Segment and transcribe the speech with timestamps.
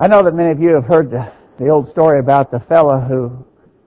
[0.00, 3.00] I know that many of you have heard the, the old story about the fellow
[3.00, 3.44] who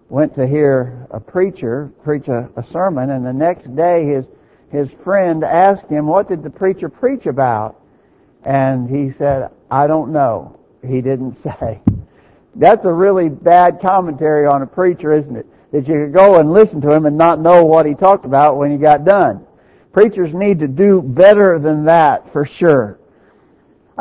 [0.10, 4.26] went to hear a preacher preach a, a sermon, and the next day his
[4.70, 7.80] his friend asked him, "What did the preacher preach about?"
[8.44, 10.60] And he said, "I don't know.
[10.86, 11.80] He didn't say."
[12.56, 15.46] That's a really bad commentary on a preacher, isn't it?
[15.72, 18.58] That you could go and listen to him and not know what he talked about
[18.58, 19.46] when he got done.
[19.94, 23.00] Preachers need to do better than that for sure.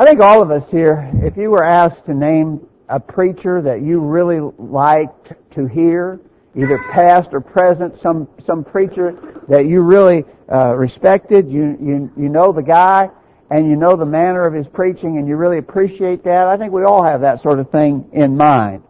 [0.01, 3.83] I think all of us here, if you were asked to name a preacher that
[3.83, 6.19] you really liked to hear,
[6.55, 12.29] either past or present, some some preacher that you really uh, respected, you you you
[12.29, 13.11] know the guy,
[13.51, 16.47] and you know the manner of his preaching, and you really appreciate that.
[16.47, 18.81] I think we all have that sort of thing in mind.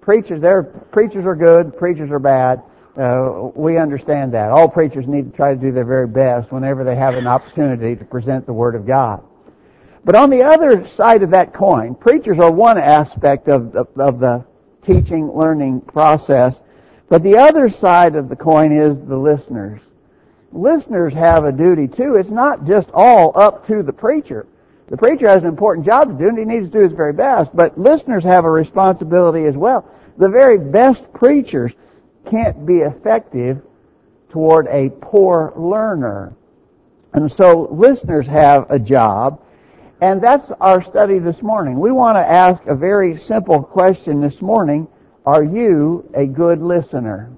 [0.00, 2.62] Preachers, there preachers are good, preachers are bad.
[2.96, 4.50] Uh, we understand that.
[4.50, 7.96] All preachers need to try to do their very best whenever they have an opportunity
[7.96, 9.22] to present the Word of God.
[10.04, 14.18] But on the other side of that coin, preachers are one aspect of the, of
[14.18, 14.44] the
[14.84, 16.60] teaching, learning process.
[17.08, 19.80] But the other side of the coin is the listeners.
[20.50, 22.16] Listeners have a duty too.
[22.16, 24.46] It's not just all up to the preacher.
[24.88, 27.12] The preacher has an important job to do and he needs to do his very
[27.12, 29.88] best, but listeners have a responsibility as well.
[30.18, 31.72] The very best preachers
[32.28, 33.62] can't be effective
[34.30, 36.34] toward a poor learner.
[37.14, 39.40] And so listeners have a job
[40.02, 41.78] and that's our study this morning.
[41.78, 44.88] We want to ask a very simple question this morning.
[45.24, 47.30] Are you a good listener?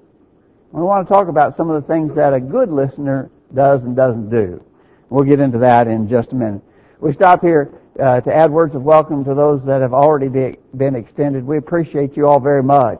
[0.71, 3.95] We want to talk about some of the things that a good listener does and
[3.95, 4.63] doesn't do.
[5.11, 6.63] We'll get into that in just a minute.
[6.99, 10.57] We stop here uh, to add words of welcome to those that have already be,
[10.75, 11.45] been extended.
[11.45, 12.99] We appreciate you all very much.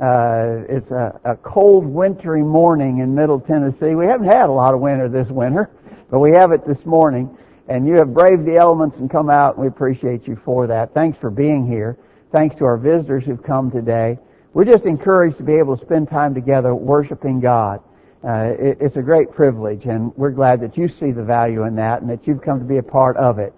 [0.00, 3.96] Uh, it's a, a cold, wintry morning in Middle Tennessee.
[3.96, 5.70] We haven't had a lot of winter this winter,
[6.08, 7.36] but we have it this morning
[7.68, 9.54] and you have braved the elements and come out.
[9.54, 10.94] And we appreciate you for that.
[10.94, 11.96] Thanks for being here.
[12.32, 14.18] Thanks to our visitors who've come today.
[14.54, 17.80] We're just encouraged to be able to spend time together worshiping God.
[18.24, 21.74] Uh, it, it's a great privilege, and we're glad that you see the value in
[21.76, 23.52] that and that you've come to be a part of it.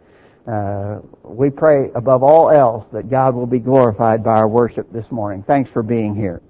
[0.47, 5.11] Uh, we pray above all else that God will be glorified by our worship this
[5.11, 5.43] morning.
[5.47, 6.43] Thanks for being here.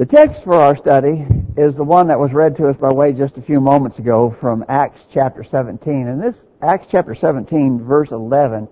[0.00, 1.26] The text for our study
[1.58, 4.34] is the one that was read to us by way just a few moments ago
[4.40, 6.08] from Acts chapter 17.
[6.08, 8.66] And this Acts chapter 17 verse 11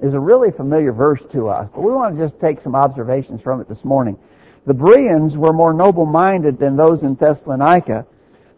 [0.00, 3.42] is a really familiar verse to us, but we want to just take some observations
[3.42, 4.16] from it this morning.
[4.64, 8.06] The Bereans were more noble-minded than those in Thessalonica,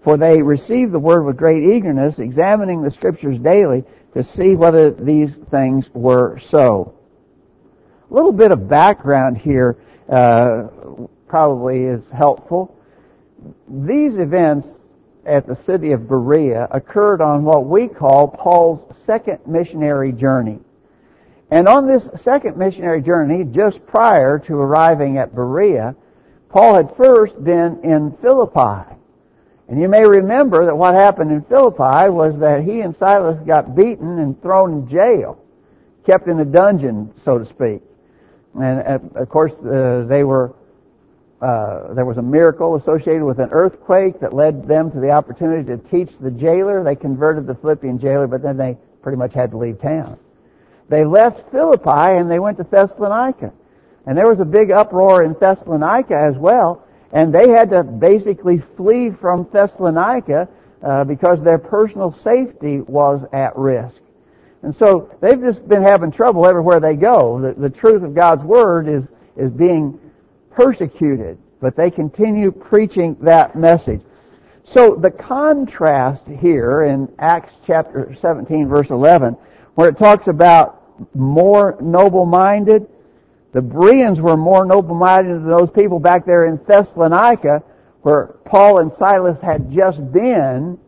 [0.05, 3.83] for they received the word with great eagerness, examining the scriptures daily
[4.15, 6.95] to see whether these things were so.
[8.09, 9.77] A little bit of background here.
[10.09, 10.69] Uh,
[11.33, 12.77] probably is helpful.
[13.67, 14.69] These events
[15.25, 20.59] at the city of Berea occurred on what we call Paul's second missionary journey.
[21.51, 25.97] And on this second missionary journey, just prior to arriving at Berea,
[26.51, 28.95] Paul had first been in Philippi.
[29.69, 33.75] And you may remember that what happened in Philippi was that he and Silas got
[33.75, 35.43] beaten and thrown in jail,
[36.05, 37.81] kept in a dungeon, so to speak.
[38.55, 40.53] And of course, uh, they were
[41.43, 45.65] uh, there was a miracle associated with an earthquake that led them to the opportunity
[45.65, 46.85] to teach the jailer.
[46.85, 50.17] They converted the Philippian jailer, but then they pretty much had to leave town.
[50.89, 53.53] They left Philippi and they went to Thessalonica.
[54.07, 58.63] And there was a big uproar in Thessalonica as well, and they had to basically
[58.77, 60.49] flee from Thessalonica
[60.83, 64.01] uh, because their personal safety was at risk.
[64.63, 67.41] And so they've just been having trouble everywhere they go.
[67.41, 69.05] The, the truth of God's Word is,
[69.37, 69.99] is being
[70.55, 74.01] persecuted, but they continue preaching that message.
[74.65, 79.37] So the contrast here in Acts chapter 17 verse 11,
[79.75, 80.83] where it talks about
[81.15, 82.87] more noble-minded,
[83.53, 87.63] the Bereans were more noble-minded than those people back there in Thessalonica,
[88.03, 90.79] where Paul and Silas had just been,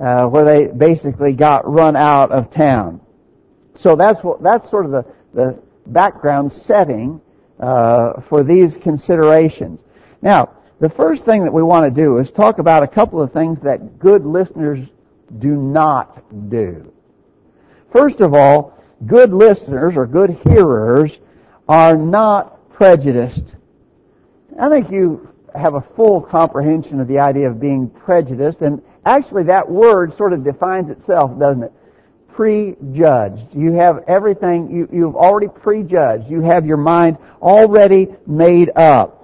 [0.00, 3.00] uh, where they basically got run out of town.
[3.74, 7.20] So that's what, that's sort of the, the background setting
[7.62, 9.80] uh, for these considerations.
[10.20, 10.50] Now,
[10.80, 13.60] the first thing that we want to do is talk about a couple of things
[13.60, 14.80] that good listeners
[15.38, 16.92] do not do.
[17.92, 21.18] First of all, good listeners or good hearers
[21.68, 23.54] are not prejudiced.
[24.60, 29.44] I think you have a full comprehension of the idea of being prejudiced, and actually
[29.44, 31.72] that word sort of defines itself, doesn't it?
[32.32, 33.54] Prejudged.
[33.54, 36.30] You have everything, you, you've already prejudged.
[36.30, 39.18] You have your mind already made up.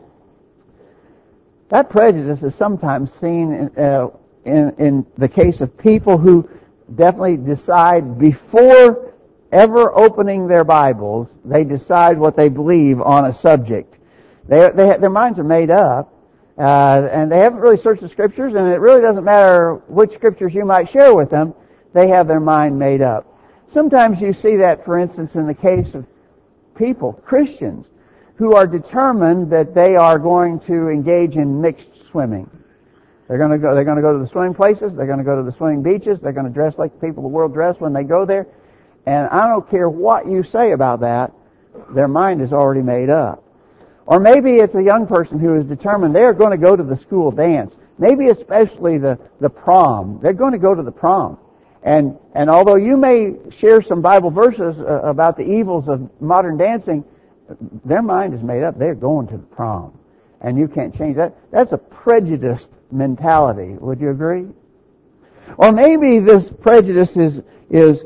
[1.70, 4.08] That prejudice is sometimes seen in, uh,
[4.44, 6.48] in, in the case of people who
[6.94, 9.14] definitely decide before
[9.52, 13.98] ever opening their Bibles, they decide what they believe on a subject.
[14.48, 16.12] They, they, their minds are made up,
[16.58, 20.54] uh, and they haven't really searched the scriptures, and it really doesn't matter which scriptures
[20.54, 21.54] you might share with them.
[21.92, 23.26] They have their mind made up.
[23.72, 26.06] Sometimes you see that, for instance, in the case of
[26.76, 27.86] people, Christians,
[28.36, 32.48] who are determined that they are going to engage in mixed swimming.
[33.26, 33.74] They're going to go.
[33.74, 34.94] They're going to go to the swimming places.
[34.94, 36.20] They're going to go to the swimming beaches.
[36.20, 38.46] They're going to dress like the people of the world dress when they go there.
[39.04, 41.32] And I don't care what you say about that.
[41.94, 43.44] Their mind is already made up.
[44.06, 46.96] Or maybe it's a young person who is determined they're going to go to the
[46.96, 47.74] school dance.
[47.98, 50.20] Maybe especially the, the prom.
[50.22, 51.38] They're going to go to the prom.
[51.82, 56.56] And, and although you may share some Bible verses uh, about the evils of modern
[56.56, 57.04] dancing,
[57.84, 58.78] their mind is made up.
[58.78, 59.98] They're going to the prom.
[60.40, 61.34] And you can't change that.
[61.50, 63.76] That's a prejudiced mentality.
[63.80, 64.46] Would you agree?
[65.56, 67.40] Or maybe this prejudice is,
[67.70, 68.04] is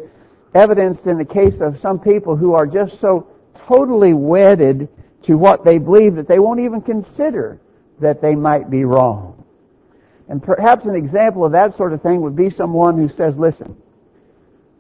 [0.55, 3.27] evidenced in the case of some people who are just so
[3.67, 4.89] totally wedded
[5.25, 7.61] to what they believe that they won't even consider
[8.01, 9.42] that they might be wrong.
[10.29, 13.77] And perhaps an example of that sort of thing would be someone who says, listen,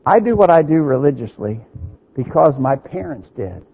[0.06, 1.60] I do what I do religiously
[2.14, 3.64] because my parents did.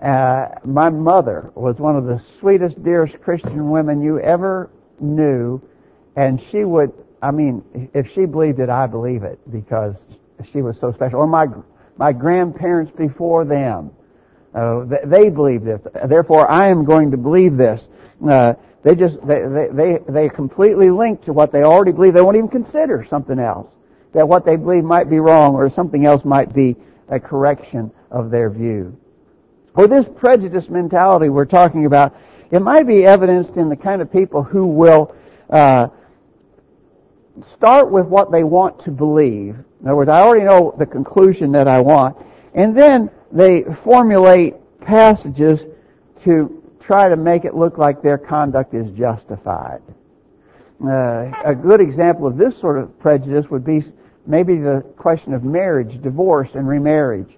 [0.00, 5.60] Uh, my mother was one of the sweetest, dearest Christian women you ever knew,
[6.16, 6.92] and she would,
[7.22, 9.96] I mean, if she believed it, I believe it because
[10.52, 11.20] she was so special.
[11.20, 11.46] Or my
[11.96, 13.92] my grandparents before them
[14.54, 15.80] uh, they believe this.
[16.06, 17.88] Therefore, I am going to believe this.
[18.26, 19.42] Uh, they just they,
[19.72, 22.14] they they completely link to what they already believe.
[22.14, 23.72] They won't even consider something else.
[24.12, 26.76] That what they believe might be wrong, or something else might be
[27.08, 28.96] a correction of their view.
[29.74, 32.14] Or this prejudice mentality we're talking about,
[32.50, 35.14] it might be evidenced in the kind of people who will
[35.48, 35.88] uh,
[37.50, 39.56] start with what they want to believe.
[39.80, 42.16] In other words, I already know the conclusion that I want,
[42.54, 45.64] and then they formulate passages
[46.24, 49.82] to try to make it look like their conduct is justified.
[50.84, 53.82] Uh, a good example of this sort of prejudice would be
[54.26, 57.36] maybe the question of marriage, divorce, and remarriage.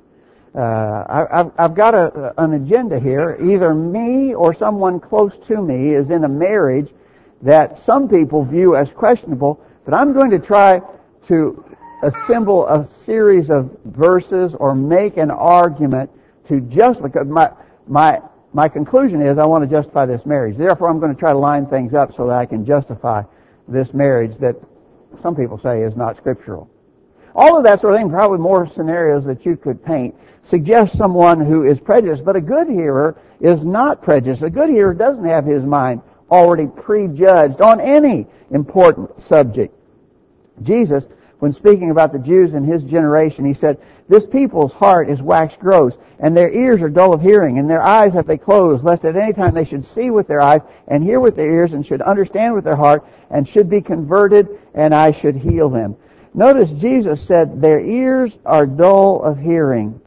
[0.54, 3.36] Uh, I, have I've got a, an agenda here.
[3.44, 6.90] Either me or someone close to me is in a marriage
[7.42, 10.80] that some people view as questionable, but I'm going to try
[11.26, 11.64] to
[12.02, 16.10] assemble a series of verses or make an argument
[16.48, 17.50] to just because my
[17.86, 18.20] my
[18.54, 20.56] my conclusion is I want to justify this marriage.
[20.56, 23.24] Therefore, I'm going to try to line things up so that I can justify
[23.66, 24.56] this marriage that
[25.20, 26.70] some people say is not scriptural.
[27.34, 30.14] All of that sort of thing, probably more scenarios that you could paint,
[30.44, 32.24] suggests someone who is prejudiced.
[32.24, 34.42] But a good hearer is not prejudiced.
[34.42, 36.00] A good hearer doesn't have his mind
[36.30, 39.74] already prejudged on any important subject.
[40.62, 41.06] Jesus
[41.38, 43.78] when speaking about the Jews in his generation, he said,
[44.08, 47.82] This people's heart is waxed gross, and their ears are dull of hearing, and their
[47.82, 51.02] eyes have they closed, lest at any time they should see with their eyes, and
[51.02, 54.94] hear with their ears, and should understand with their heart, and should be converted, and
[54.94, 55.96] I should heal them.
[56.34, 60.00] Notice Jesus said, Their ears are dull of hearing.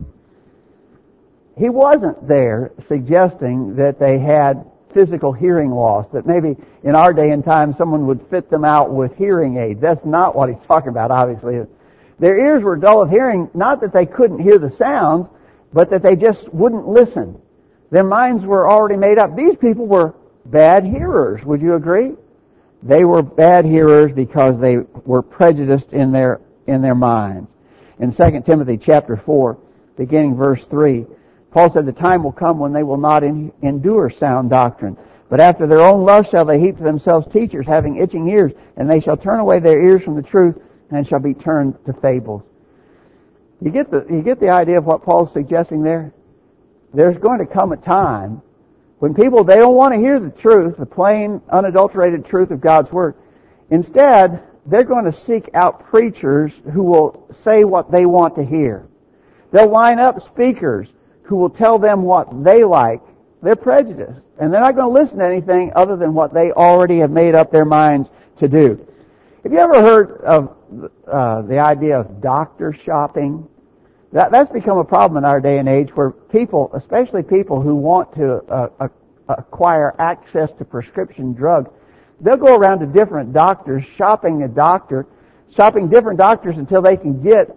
[1.58, 4.66] He wasn't there suggesting that they had
[4.98, 8.92] physical hearing loss, that maybe in our day and time someone would fit them out
[8.92, 9.80] with hearing aids.
[9.80, 11.62] That's not what he's talking about, obviously.
[12.18, 15.28] Their ears were dull of hearing, not that they couldn't hear the sounds,
[15.72, 17.40] but that they just wouldn't listen.
[17.92, 19.36] Their minds were already made up.
[19.36, 22.14] These people were bad hearers, would you agree?
[22.82, 27.52] They were bad hearers because they were prejudiced in their, in their minds.
[28.00, 29.60] In 2 Timothy chapter 4,
[29.96, 31.06] beginning verse 3,
[31.58, 34.96] Paul said, The time will come when they will not in, endure sound doctrine.
[35.28, 38.88] But after their own lust shall they heap to themselves teachers having itching ears, and
[38.88, 40.56] they shall turn away their ears from the truth
[40.92, 42.44] and shall be turned to fables.
[43.60, 46.14] You get the, you get the idea of what Paul's suggesting there?
[46.94, 48.44] There's going to come a time
[49.00, 52.92] when people, they don't want to hear the truth, the plain, unadulterated truth of God's
[52.92, 53.16] Word.
[53.72, 58.86] Instead, they're going to seek out preachers who will say what they want to hear.
[59.52, 60.90] They'll line up speakers
[61.28, 63.02] who will tell them what they like,
[63.44, 64.22] they're prejudiced.
[64.40, 67.36] And they're not going to listen to anything other than what they already have made
[67.36, 68.88] up their minds to do.
[69.44, 70.56] Have you ever heard of
[71.06, 73.48] uh, the idea of doctor shopping?
[74.14, 77.76] That, that's become a problem in our day and age where people, especially people who
[77.76, 78.88] want to uh,
[79.28, 81.70] acquire access to prescription drugs,
[82.22, 85.06] they'll go around to different doctors, shopping a doctor,
[85.54, 87.54] shopping different doctors until they can get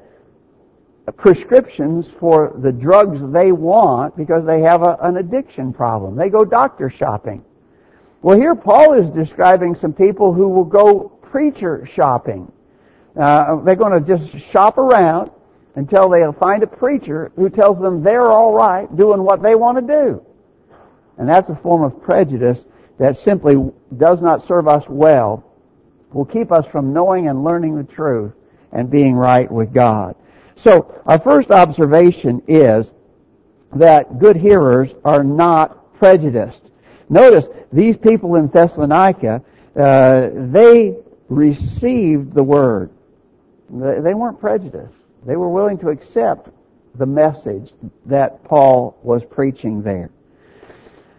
[1.16, 6.16] prescriptions for the drugs they want because they have a, an addiction problem.
[6.16, 7.44] They go doctor shopping.
[8.22, 12.52] Well, here Paul is describing some people who will go preacher shopping.
[13.18, 15.30] Uh, they're going to just shop around
[15.74, 19.78] until they'll find a preacher who tells them they're all right doing what they want
[19.78, 20.22] to do.
[21.16, 22.64] And that's a form of prejudice
[22.98, 23.56] that simply
[23.96, 25.44] does not serve us well,
[26.12, 28.32] will keep us from knowing and learning the truth
[28.72, 30.16] and being right with God.
[30.56, 32.90] So our first observation is
[33.74, 36.70] that good hearers are not prejudiced.
[37.08, 39.42] Notice these people in Thessalonica,
[39.76, 40.96] uh, they
[41.28, 42.90] received the word.
[43.70, 44.94] They weren't prejudiced.
[45.24, 46.48] They were willing to accept
[46.96, 47.72] the message
[48.06, 50.10] that Paul was preaching there.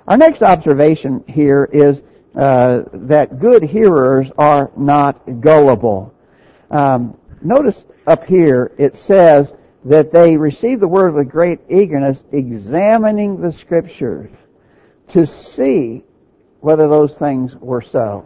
[0.07, 2.01] Our next observation here is
[2.35, 6.13] uh, that good hearers are not gullible.
[6.69, 9.53] Um, notice up here it says
[9.86, 14.31] that they received the word with great eagerness, examining the scriptures
[15.10, 16.03] to see
[16.60, 18.25] whether those things were so.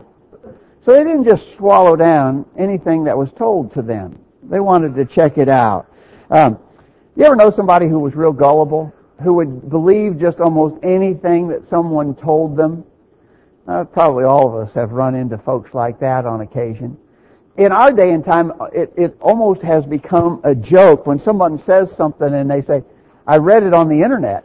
[0.84, 4.20] So they didn't just swallow down anything that was told to them.
[4.44, 5.88] They wanted to check it out.
[6.30, 6.60] Um,
[7.16, 8.94] you ever know somebody who was real gullible,
[9.24, 12.84] who would believe just almost anything that someone told them?
[13.68, 16.98] Uh, probably all of us have run into folks like that on occasion.
[17.58, 21.90] In our day and time, it, it almost has become a joke when someone says
[21.96, 22.84] something and they say,
[23.26, 24.44] I read it on the internet.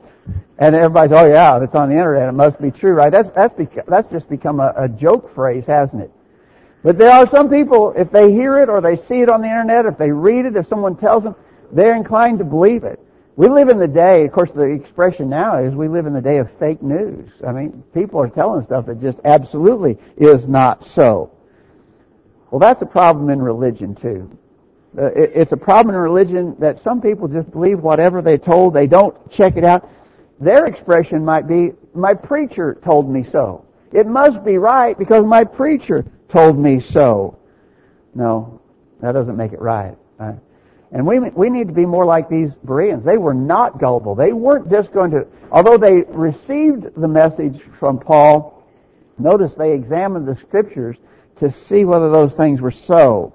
[0.58, 2.28] And everybody's, oh yeah, it's on the internet.
[2.28, 3.10] It must be true, right?
[3.10, 6.12] That's, that's, beca- that's just become a, a joke phrase, hasn't it?
[6.82, 9.48] But there are some people, if they hear it or they see it on the
[9.48, 11.34] internet, if they read it, if someone tells them,
[11.72, 13.00] they're inclined to believe it.
[13.36, 16.20] We live in the day, of course the expression now is we live in the
[16.20, 17.30] day of fake news.
[17.46, 21.30] I mean, people are telling stuff that just absolutely is not so.
[22.50, 24.30] Well, that's a problem in religion too.
[24.98, 28.74] Uh, it, it's a problem in religion that some people just believe whatever they're told.
[28.74, 29.88] They don't check it out.
[30.40, 33.64] Their expression might be, my preacher told me so.
[33.92, 37.38] It must be right because my preacher told me so.
[38.14, 38.60] No,
[39.00, 39.96] that doesn't make it right.
[40.18, 40.36] right?
[40.92, 43.04] And we, we need to be more like these Bereans.
[43.04, 44.14] They were not gullible.
[44.14, 48.64] They weren't just going to, although they received the message from Paul,
[49.18, 50.96] notice they examined the scriptures
[51.40, 53.34] to see whether those things were so.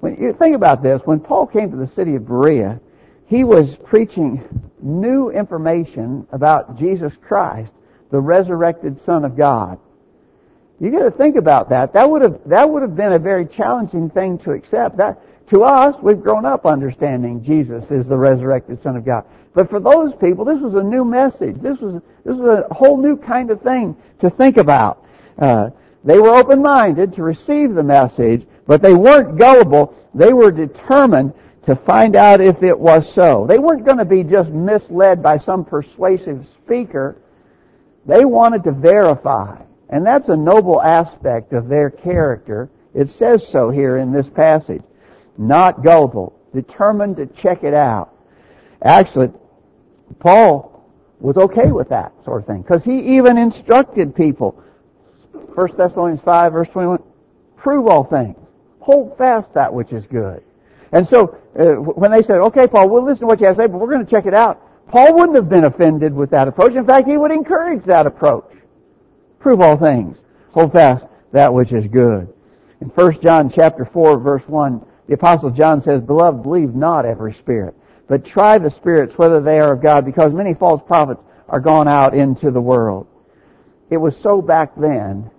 [0.00, 2.80] When you think about this, when Paul came to the city of Berea,
[3.26, 7.72] he was preaching new information about Jesus Christ,
[8.10, 9.78] the resurrected Son of God.
[10.80, 11.92] You got to think about that.
[11.92, 14.96] That would have that would have been a very challenging thing to accept.
[14.96, 19.24] That to us, we've grown up understanding Jesus is the resurrected Son of God.
[19.54, 21.56] But for those people, this was a new message.
[21.56, 25.04] This was this was a whole new kind of thing to think about.
[25.36, 25.70] Uh,
[26.08, 29.94] they were open-minded to receive the message, but they weren't gullible.
[30.14, 31.34] They were determined
[31.66, 33.44] to find out if it was so.
[33.46, 37.18] They weren't going to be just misled by some persuasive speaker.
[38.06, 39.60] They wanted to verify.
[39.90, 42.70] And that's a noble aspect of their character.
[42.94, 44.82] It says so here in this passage.
[45.36, 48.14] Not gullible, determined to check it out.
[48.80, 49.30] Actually,
[50.20, 54.64] Paul was okay with that sort of thing because he even instructed people.
[55.58, 57.02] 1 Thessalonians 5 verse 21,
[57.56, 58.36] prove all things.
[58.78, 60.44] Hold fast that which is good.
[60.92, 63.62] And so, uh, when they said, okay, Paul, we'll listen to what you have to
[63.62, 64.62] say, but we're going to check it out.
[64.86, 66.74] Paul wouldn't have been offended with that approach.
[66.74, 68.48] In fact, he would encourage that approach.
[69.40, 70.18] Prove all things.
[70.52, 72.32] Hold fast that which is good.
[72.80, 77.34] In 1 John chapter 4 verse 1, the apostle John says, Beloved, believe not every
[77.34, 77.74] spirit,
[78.06, 81.88] but try the spirits whether they are of God, because many false prophets are gone
[81.88, 83.08] out into the world.
[83.90, 85.30] It was so back then,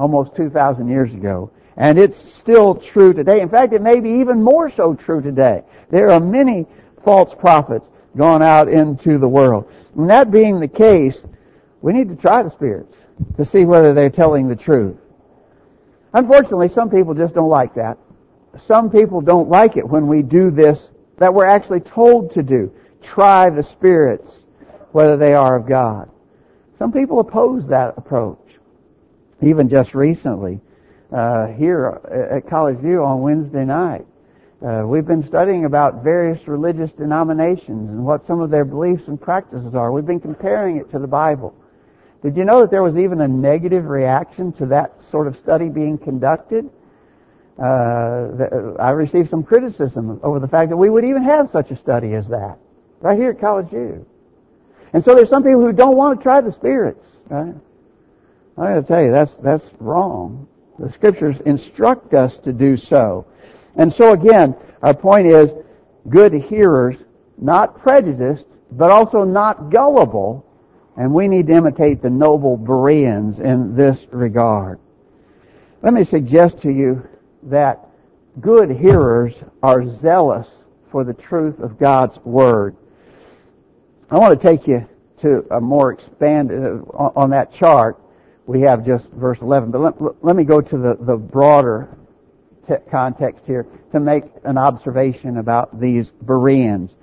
[0.00, 3.42] almost 2,000 years ago, and it's still true today.
[3.42, 5.62] In fact, it may be even more so true today.
[5.90, 6.66] There are many
[7.04, 9.70] false prophets gone out into the world.
[9.96, 11.22] And that being the case,
[11.82, 12.96] we need to try the spirits
[13.36, 14.96] to see whether they're telling the truth.
[16.14, 17.98] Unfortunately, some people just don't like that.
[18.66, 20.88] Some people don't like it when we do this
[21.18, 22.72] that we're actually told to do.
[23.02, 24.44] Try the spirits,
[24.92, 26.10] whether they are of God.
[26.78, 28.39] Some people oppose that approach.
[29.42, 30.60] Even just recently,
[31.12, 32.00] uh, here
[32.32, 34.06] at College View on Wednesday night,
[34.64, 39.18] uh, we've been studying about various religious denominations and what some of their beliefs and
[39.18, 39.90] practices are.
[39.90, 41.54] We've been comparing it to the Bible.
[42.22, 45.70] Did you know that there was even a negative reaction to that sort of study
[45.70, 46.68] being conducted?
[47.58, 51.76] Uh, I received some criticism over the fact that we would even have such a
[51.76, 52.58] study as that
[53.00, 54.06] right here at College View.
[54.92, 57.06] And so there's some people who don't want to try the spirits.
[57.28, 57.54] Right?
[58.60, 60.46] I got to tell you, that's that's wrong.
[60.78, 63.26] The scriptures instruct us to do so.
[63.76, 65.50] And so again, our point is
[66.10, 66.96] good hearers,
[67.38, 70.44] not prejudiced, but also not gullible,
[70.96, 74.78] and we need to imitate the noble Bereans in this regard.
[75.82, 77.08] Let me suggest to you
[77.44, 77.88] that
[78.40, 80.46] good hearers are zealous
[80.90, 82.76] for the truth of God's Word.
[84.10, 84.86] I want to take you
[85.18, 87.98] to a more expanded, uh, on that chart,
[88.50, 91.96] we have just verse 11, but let, let me go to the, the broader
[92.66, 96.96] te- context here to make an observation about these Bereans.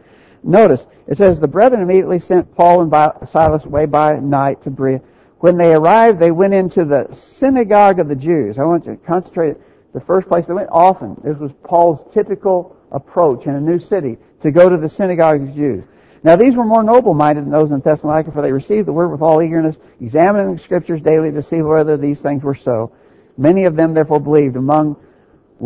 [0.43, 4.99] Notice, it says, the brethren immediately sent Paul and Silas away by night to Berea.
[5.39, 8.59] When they arrived, they went into the synagogue of the Jews.
[8.59, 9.55] I want you to concentrate.
[9.93, 11.15] The first place they went often.
[11.23, 15.47] This was Paul's typical approach in a new city to go to the synagogue of
[15.47, 15.83] the Jews.
[16.23, 19.21] Now these were more noble-minded than those in Thessalonica, for they received the word with
[19.21, 22.91] all eagerness, examining the scriptures daily to see whether these things were so.
[23.37, 24.95] Many of them therefore believed, among,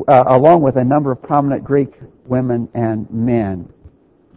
[0.07, 1.93] uh, along with a number of prominent Greek
[2.25, 3.71] women and men.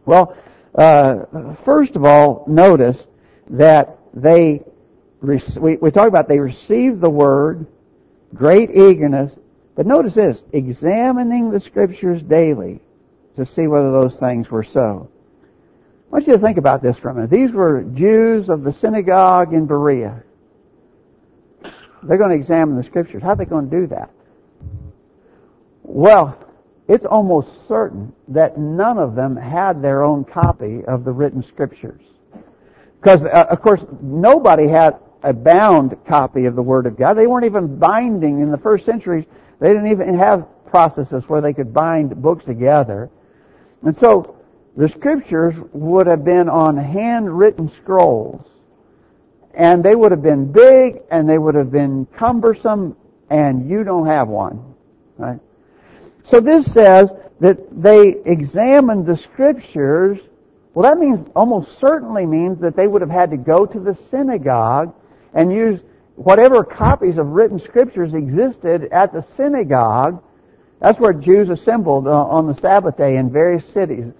[0.06, 0.36] Well,
[0.74, 3.06] uh, first of all, notice
[3.50, 4.62] that they
[5.24, 7.66] we, we talk about they received the word,
[8.34, 9.32] great eagerness,
[9.74, 12.80] but notice this, examining the scriptures daily
[13.36, 15.08] to see whether those things were so.
[16.14, 17.30] I want you to think about this for a minute.
[17.30, 20.22] These were Jews of the synagogue in Berea.
[22.04, 23.20] They're going to examine the scriptures.
[23.20, 24.10] How are they going to do that?
[25.82, 26.38] Well,
[26.86, 32.02] it's almost certain that none of them had their own copy of the written scriptures.
[33.00, 37.14] Because, uh, of course, nobody had a bound copy of the Word of God.
[37.14, 39.24] They weren't even binding in the first centuries.
[39.58, 43.10] They didn't even have processes where they could bind books together.
[43.82, 44.33] And so,
[44.76, 48.44] the scriptures would have been on handwritten scrolls.
[49.54, 52.96] And they would have been big and they would have been cumbersome
[53.30, 54.74] and you don't have one.
[55.16, 55.38] Right?
[56.24, 60.18] So this says that they examined the scriptures.
[60.72, 63.94] Well, that means, almost certainly means that they would have had to go to the
[63.94, 64.92] synagogue
[65.34, 65.80] and use
[66.16, 70.20] whatever copies of written scriptures existed at the synagogue.
[70.80, 74.12] That's where Jews assembled uh, on the Sabbath day in various cities.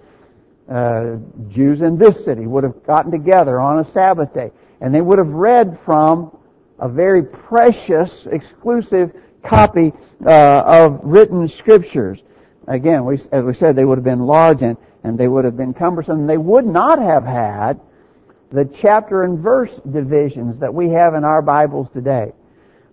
[0.69, 1.17] Uh,
[1.47, 5.19] Jews in this city would have gotten together on a Sabbath day, and they would
[5.19, 6.35] have read from
[6.79, 9.11] a very precious, exclusive
[9.43, 9.93] copy
[10.25, 12.19] uh, of written scriptures.
[12.67, 15.55] Again, we, as we said, they would have been large and, and they would have
[15.55, 16.25] been cumbersome.
[16.25, 17.79] They would not have had
[18.51, 22.33] the chapter and verse divisions that we have in our Bibles today.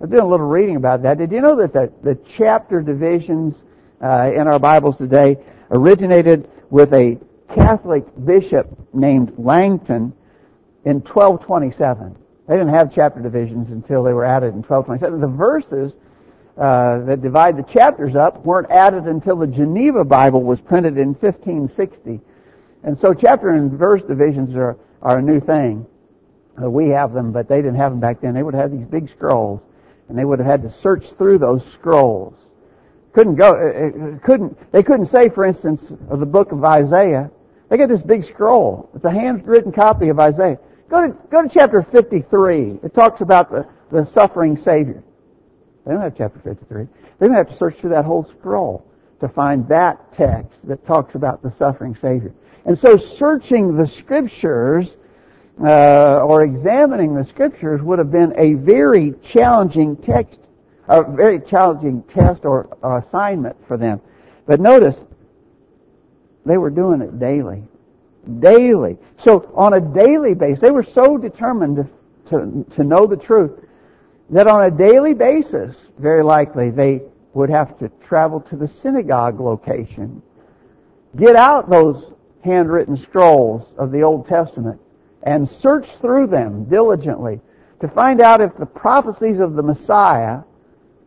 [0.02, 1.18] I did a little reading about that.
[1.18, 3.62] Did you know that the, the chapter divisions
[4.02, 5.38] uh, in our Bibles today
[5.70, 7.18] originated with a
[7.54, 10.12] Catholic bishop named Langton
[10.84, 12.16] in 1227?
[12.48, 15.20] They didn't have chapter divisions until they were added in 1227.
[15.20, 15.92] The verses
[16.58, 21.14] uh, that divide the chapters up weren't added until the Geneva Bible was printed in
[21.14, 22.20] 1560.
[22.82, 25.84] And so chapter and verse divisions are are a new thing.
[26.62, 28.34] Uh, we have them, but they didn't have them back then.
[28.34, 29.62] They would have these big scrolls,
[30.08, 32.34] and they would have had to search through those scrolls.
[33.12, 37.30] Couldn't go, uh, uh, couldn't, they couldn't say, for instance, of the book of Isaiah.
[37.72, 38.90] They get this big scroll.
[38.94, 40.58] It's a handwritten copy of Isaiah.
[40.90, 42.80] Go to, go to chapter 53.
[42.82, 45.02] It talks about the, the suffering Savior.
[45.86, 46.66] They don't have chapter 53.
[46.68, 46.86] They're
[47.18, 48.86] going to have to search through that whole scroll
[49.20, 52.34] to find that text that talks about the suffering Savior.
[52.66, 54.98] And so searching the scriptures
[55.58, 60.40] uh, or examining the scriptures would have been a very challenging text,
[60.88, 63.98] a very challenging test or, or assignment for them.
[64.44, 64.96] But notice,
[66.44, 67.62] they were doing it daily.
[68.40, 68.98] Daily.
[69.18, 71.88] So on a daily basis, they were so determined
[72.28, 73.52] to, to, know the truth
[74.30, 77.02] that on a daily basis, very likely, they
[77.34, 80.22] would have to travel to the synagogue location,
[81.16, 82.12] get out those
[82.44, 84.80] handwritten scrolls of the Old Testament
[85.22, 87.40] and search through them diligently
[87.80, 90.40] to find out if the prophecies of the Messiah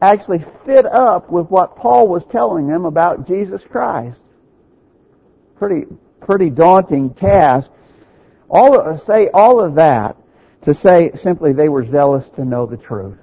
[0.01, 4.19] actually fit up with what Paul was telling them about Jesus Christ.
[5.57, 5.85] Pretty,
[6.21, 7.69] pretty daunting task.
[8.49, 10.17] All of, say all of that
[10.63, 13.17] to say simply they were zealous to know the truth.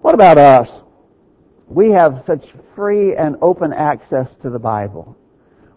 [0.00, 0.82] What about us?
[1.68, 5.16] We have such free and open access to the Bible.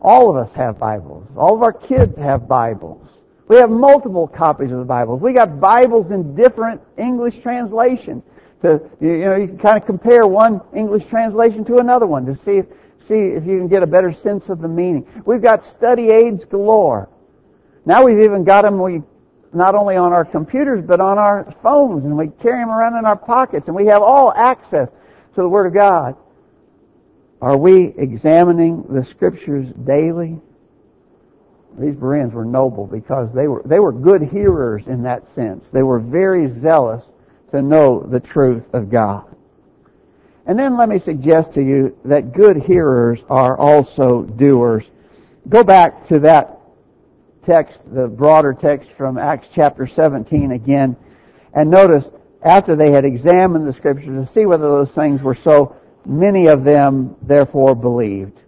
[0.02, 1.28] All of us have Bibles.
[1.36, 3.08] All of our kids have Bibles.
[3.48, 5.18] We have multiple copies of the Bible.
[5.18, 8.24] We got Bibles in different English translations.
[8.62, 12.36] To you know, you can kind of compare one English translation to another one to
[12.36, 12.66] see if,
[13.08, 15.06] see if you can get a better sense of the meaning.
[15.26, 17.10] We've got study aids galore.
[17.86, 19.02] Now we've even got them we
[19.54, 23.06] not only on our computers but on our phones, and we carry them around in
[23.06, 24.90] our pockets, and we have all access
[25.36, 26.16] to the Word of God.
[27.42, 30.40] Are we examining the scriptures daily?
[31.80, 35.68] These Bereans were noble because they were, they were good hearers in that sense.
[35.70, 37.04] They were very zealous
[37.52, 39.31] to know the truth of God.
[40.46, 44.86] And then let me suggest to you that good hearers are also doers
[45.50, 46.60] Go back to that
[47.42, 50.96] text, the broader text from Acts chapter 17 again,
[51.54, 52.08] and notice
[52.44, 55.76] after they had examined the scriptures to see whether those things were so,
[56.06, 58.40] many of them therefore believed.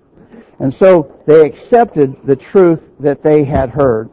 [0.60, 4.10] And so they accepted the truth that they had heard.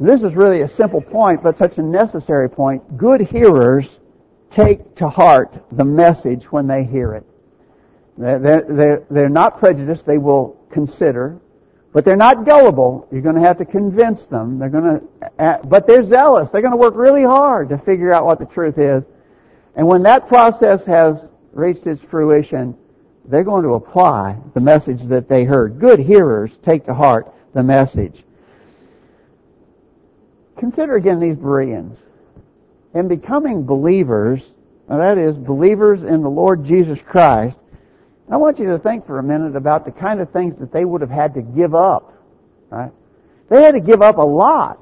[0.00, 2.96] This is really a simple point, but such a necessary point.
[2.96, 3.99] Good hearers
[4.50, 7.24] take to heart the message when they hear it.
[8.18, 10.04] They're, they're, they're not prejudiced.
[10.04, 11.40] They will consider.
[11.92, 13.08] But they're not gullible.
[13.10, 14.58] You're going to have to convince them.
[14.58, 16.50] They're going to, but they're zealous.
[16.50, 19.02] They're going to work really hard to figure out what the truth is.
[19.74, 22.76] And when that process has reached its fruition,
[23.24, 25.78] they're going to apply the message that they heard.
[25.78, 28.24] Good hearers take to heart the message.
[30.58, 31.96] Consider again these Bereans.
[32.94, 34.44] In becoming believers,
[34.88, 37.56] that is, believers in the Lord Jesus Christ,
[38.30, 40.84] I want you to think for a minute about the kind of things that they
[40.84, 42.12] would have had to give up.
[42.70, 42.92] Right?
[43.48, 44.78] They had to give up a lot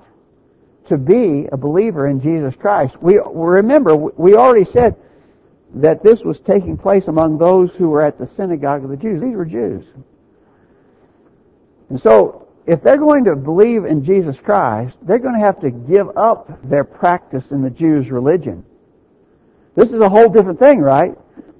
[0.86, 3.00] to be a believer in Jesus Christ.
[3.02, 4.96] We remember we already said
[5.74, 9.20] that this was taking place among those who were at the synagogue of the Jews.
[9.20, 9.84] These were Jews.
[11.90, 15.70] And so, if they're going to believe in Jesus Christ, they're going to have to
[15.70, 18.62] give up their practice in the Jews' religion.
[19.74, 21.16] This is a whole different thing, right?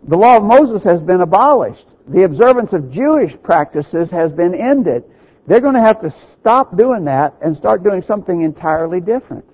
[0.07, 1.87] The law of Moses has been abolished.
[2.09, 5.03] The observance of Jewish practices has been ended.
[5.47, 9.47] They're going to have to stop doing that and start doing something entirely different.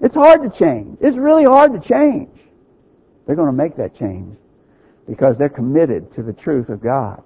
[0.00, 0.96] It's hard to change.
[1.02, 2.30] It's really hard to change.
[3.26, 4.34] They're going to make that change
[5.06, 7.22] because they're committed to the truth of God.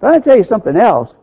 [0.00, 1.14] But to tell you something else.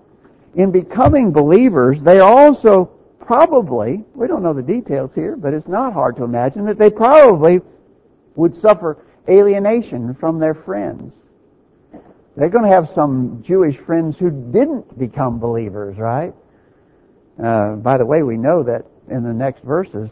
[0.55, 2.85] In becoming believers, they also
[3.19, 6.89] probably, we don't know the details here, but it's not hard to imagine that they
[6.89, 7.61] probably
[8.35, 11.13] would suffer alienation from their friends.
[12.35, 16.33] They're going to have some Jewish friends who didn't become believers, right?
[17.41, 20.09] Uh, by the way, we know that in the next verses,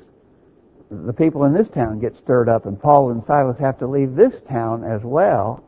[0.90, 4.16] the people in this town get stirred up, and Paul and Silas have to leave
[4.16, 5.64] this town as well.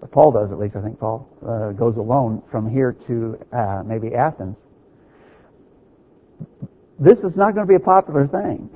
[0.00, 0.76] But Paul does, at least.
[0.76, 4.56] I think Paul uh, goes alone from here to uh, maybe Athens.
[6.98, 8.70] This is not going to be a popular thing.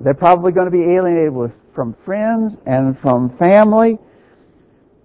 [0.00, 3.98] They're probably going to be alienated with, from friends and from family.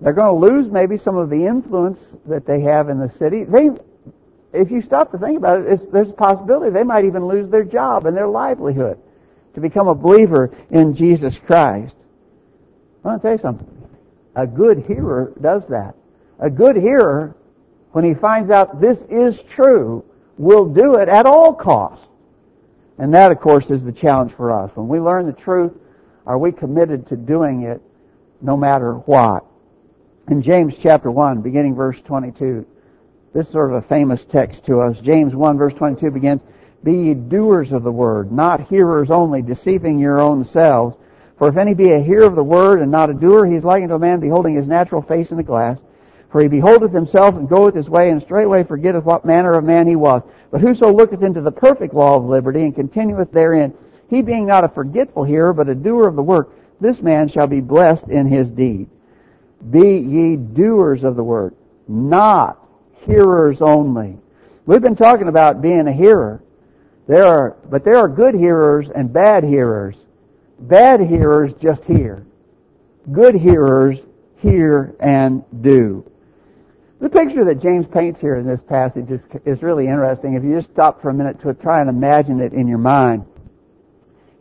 [0.02, 3.44] They're going to lose maybe some of the influence that they have in the city.
[3.44, 3.70] They,
[4.54, 7.64] if you stop to think about it, there's a possibility they might even lose their
[7.64, 9.00] job and their livelihood
[9.56, 11.96] to become a believer in Jesus Christ.
[13.04, 13.79] I want to tell you something.
[14.40, 15.96] A good hearer does that.
[16.40, 17.36] A good hearer,
[17.92, 20.06] when he finds out this is true,
[20.38, 22.08] will do it at all costs.
[22.98, 24.72] And that, of course, is the challenge for us.
[24.76, 25.74] When we learn the truth,
[26.26, 27.82] are we committed to doing it
[28.40, 29.44] no matter what?
[30.30, 32.66] In James chapter 1, beginning verse 22,
[33.34, 35.02] this is sort of a famous text to us.
[35.02, 36.42] James 1 verse 22 begins,
[36.82, 40.96] Be ye doers of the word, not hearers only, deceiving your own selves.
[41.40, 43.64] For if any be a hearer of the word and not a doer, he is
[43.64, 45.80] like unto a man beholding his natural face in the glass.
[46.32, 49.88] For he beholdeth himself and goeth his way, and straightway forgetteth what manner of man
[49.88, 50.22] he was.
[50.52, 53.74] But whoso looketh into the perfect law of liberty, and continueth therein,
[54.10, 57.48] he being not a forgetful hearer, but a doer of the work, this man shall
[57.48, 58.90] be blessed in his deed.
[59.72, 61.56] Be ye doers of the word,
[61.88, 62.60] not
[63.06, 64.18] hearers only.
[64.66, 66.44] We've been talking about being a hearer.
[67.08, 69.96] There are, but there are good hearers and bad hearers.
[70.60, 72.26] Bad hearers just hear.
[73.12, 74.00] Good hearers
[74.38, 76.06] hear and do.
[77.00, 80.34] The picture that James paints here in this passage is, is really interesting.
[80.34, 83.26] If you just stop for a minute to try and imagine it in your mind.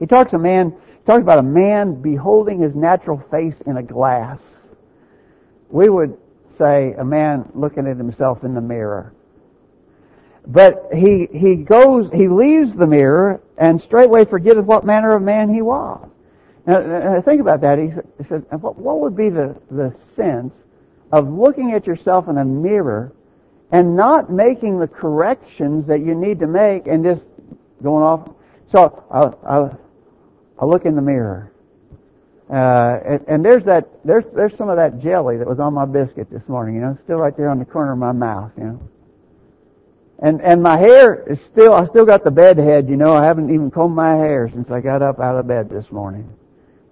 [0.00, 0.74] He talks a man,
[1.07, 4.40] talks about a man beholding his natural face in a glass.
[5.70, 6.16] We would
[6.57, 9.14] say a man looking at himself in the mirror.
[10.48, 15.52] But he, he goes, he leaves the mirror and straightway forgetteth what manner of man
[15.52, 16.08] he was.
[16.66, 17.78] Now, think about that.
[17.78, 17.90] He
[18.28, 20.54] said, what would be the, the sense
[21.10, 23.12] of looking at yourself in a mirror
[23.72, 27.24] and not making the corrections that you need to make and just
[27.82, 28.30] going off.
[28.70, 29.80] So I'll, I'll,
[30.58, 31.52] I'll look in the mirror.
[32.50, 35.84] Uh, and, and, there's that, there's, there's some of that jelly that was on my
[35.84, 38.64] biscuit this morning, you know, still right there on the corner of my mouth, you
[38.64, 38.80] know.
[40.20, 43.24] And, and my hair is still, I still got the bed head, you know, I
[43.24, 46.28] haven't even combed my hair since I got up out of bed this morning.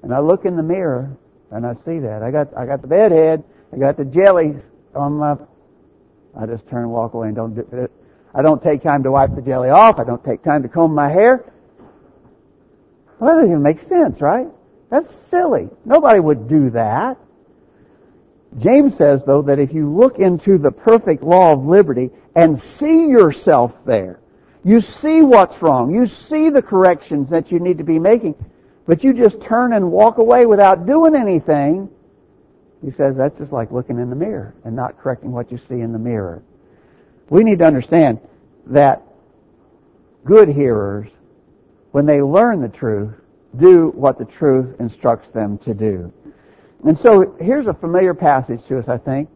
[0.02, 1.16] And I look in the mirror
[1.50, 2.22] and I see that.
[2.22, 4.62] I got, I got the bed head, I got the jellies
[4.94, 5.36] on my.
[6.38, 7.90] I just turn and walk away and don't do it.
[8.34, 9.98] I don't take time to wipe the jelly off.
[9.98, 11.50] I don't take time to comb my hair.
[13.18, 14.46] Well, that doesn't even make sense, right?
[14.90, 15.70] That's silly.
[15.84, 17.16] Nobody would do that.
[18.58, 23.06] James says, though, that if you look into the perfect law of liberty and see
[23.06, 24.20] yourself there,
[24.64, 28.34] you see what's wrong, you see the corrections that you need to be making,
[28.86, 31.88] but you just turn and walk away without doing anything,
[32.84, 35.80] he says that's just like looking in the mirror and not correcting what you see
[35.80, 36.42] in the mirror.
[37.28, 38.20] We need to understand
[38.66, 39.02] that
[40.24, 41.08] good hearers,
[41.92, 43.14] when they learn the truth,
[43.58, 46.12] do what the truth instructs them to do.
[46.84, 49.28] And so here's a familiar passage to us, I think.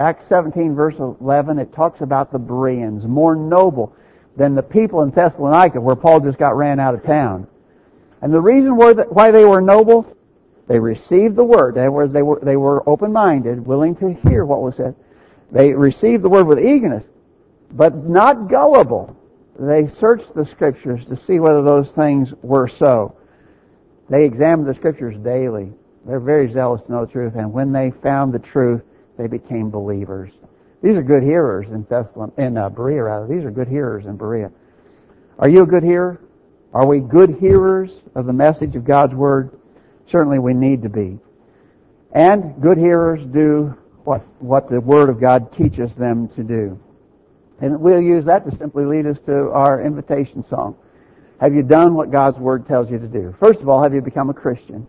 [0.00, 3.94] Acts 17 verse 11, it talks about the Bereans, more noble
[4.36, 7.46] than the people in Thessalonica where Paul just got ran out of town.
[8.22, 10.16] And the reason why they were noble,
[10.66, 11.76] they received the word.
[11.76, 14.94] In other words, they were, they were open-minded, willing to hear what was said.
[15.50, 17.04] They received the word with eagerness,
[17.72, 19.16] but not gullible.
[19.58, 23.16] They searched the scriptures to see whether those things were so.
[24.08, 25.72] They examined the scriptures daily.
[26.08, 28.80] They're very zealous to know the truth, and when they found the truth,
[29.18, 30.32] they became believers.
[30.82, 33.26] These are good hearers in Thessalon, in uh, Berea rather.
[33.26, 34.50] These are good hearers in Berea.
[35.38, 36.18] Are you a good hearer?
[36.72, 39.50] Are we good hearers of the message of God's Word?
[40.06, 41.18] Certainly we need to be.
[42.12, 46.80] And good hearers do what, what the Word of God teaches them to do.
[47.60, 50.74] And we'll use that to simply lead us to our invitation song.
[51.38, 53.34] Have you done what God's Word tells you to do?
[53.38, 54.86] First of all, have you become a Christian?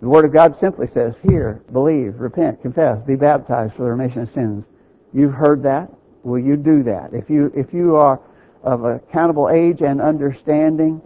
[0.00, 4.22] The Word of God simply says, hear, believe, repent, confess, be baptized for the remission
[4.22, 4.64] of sins.
[5.12, 5.90] You've heard that.
[6.24, 7.12] Will you do that?
[7.12, 8.20] If you, if you are
[8.62, 11.00] of accountable age and understanding,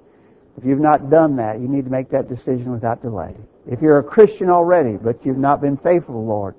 [0.56, 3.34] if you've not done that, you need to make that decision without delay.
[3.70, 6.54] If you're a Christian already, but you've not been faithful to the Lord,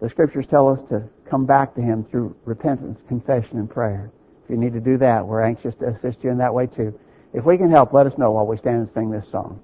[0.00, 4.10] the scriptures tell us to come back to Him through repentance, confession, and prayer.
[4.44, 6.98] If you need to do that, we're anxious to assist you in that way too.
[7.32, 9.60] If we can help, let us know while we stand and sing this song.